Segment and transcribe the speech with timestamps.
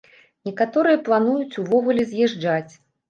[0.47, 2.73] Некаторыя плануюць увогуле з'язджаць.